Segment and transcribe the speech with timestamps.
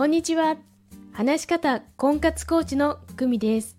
[0.00, 0.56] こんにちは。
[1.12, 3.76] 話し方婚活コーチの久美です。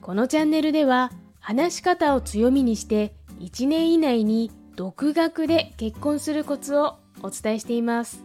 [0.00, 8.24] このチャンネルでは、話し方を強みにして、1年以内に独学で結婚するコツをお伝えしています。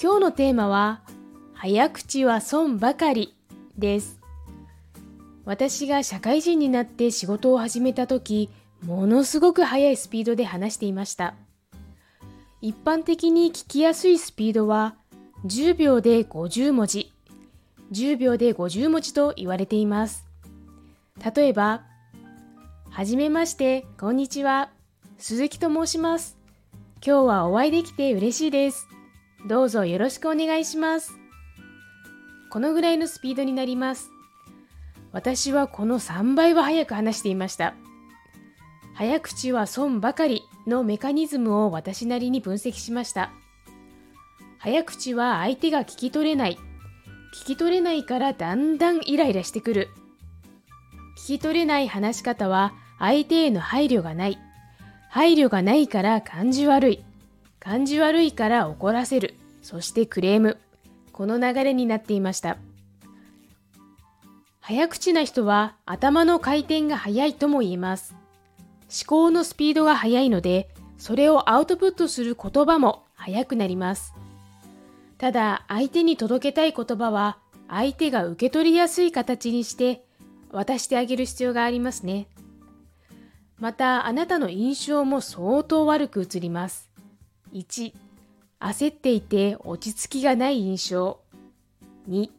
[0.00, 1.02] 今日のテーマは、
[1.54, 3.36] 早口は損ばかり
[3.76, 4.20] です。
[5.44, 8.48] 私が社会人になって仕事を始めた時、
[8.84, 11.34] ものすごく速いスピードで話していました。
[12.60, 14.94] 一般的に聞きやすいスピードは
[15.44, 17.12] 10秒で50文字、
[17.92, 20.26] 10秒で50文字と言われています。
[21.34, 21.84] 例えば、
[22.90, 24.70] はじめまして、こんにちは。
[25.16, 26.36] 鈴木と申します。
[27.06, 28.88] 今日はお会いできて嬉しいです。
[29.46, 31.12] どうぞよろしくお願いします。
[32.50, 34.10] このぐらいのスピードになります。
[35.12, 37.74] 私はこの3倍は早く話していました。
[38.94, 43.30] 早口は損ばかりのメカニズムを私なりに分析しました。
[44.58, 46.58] 早口は相手が聞き取れない。
[47.34, 49.88] 聞き取れないからだんだんイライラしてくる。
[51.18, 54.38] 聞き取れない話し方は相手への配慮がない。
[55.10, 57.04] 配慮がないから感じ悪い。
[57.60, 59.34] 感じ悪いから怒らせる。
[59.62, 60.58] そしてクレーム。
[61.12, 62.58] この流れになっていました。
[64.60, 68.14] 早口な人は頭の回転が速いとも言えます。
[68.90, 74.14] 思考のスピードが速いので、それをアウトプットする言葉も速くなります。
[75.18, 77.38] ただ、相手に届けたい言葉は、
[77.68, 80.04] 相手が受け取りやすい形にして
[80.52, 82.28] 渡してあげる必要がありますね。
[83.58, 86.88] また、あなたの印象も相当悪く映ります。
[87.52, 87.92] 1、
[88.60, 91.20] 焦っていて落ち着きがない印象。
[92.08, 92.30] 2、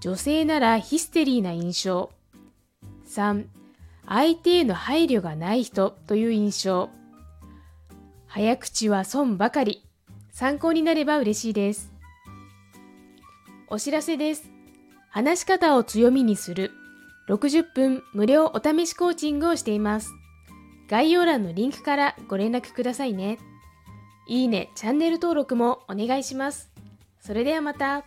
[0.00, 2.10] 女性ならヒステリーな印象。
[3.08, 3.44] 3、
[4.08, 6.88] 相手への配慮がない人という印象。
[8.26, 9.84] 早口は損ばかり。
[10.30, 11.91] 参考になれば嬉しいです。
[13.72, 14.50] お知らせです。
[15.08, 16.72] 話し方を強みにする
[17.30, 20.10] 60分無料お試しコーチングをしています。
[20.90, 23.38] 概要欄のリンクからご連絡くださいね。
[24.28, 26.70] いいね、チャンネル登録もお願いします。
[27.18, 28.04] それではまた。